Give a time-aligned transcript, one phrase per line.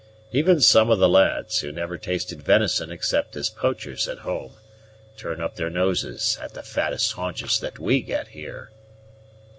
[0.31, 4.53] Even some of the lads, who never tasted venison except as poachers at home,
[5.15, 8.71] turn up their noses at the fattest haunches that we get here."